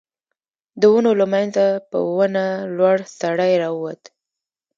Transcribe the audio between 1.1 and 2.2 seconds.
له مينځه په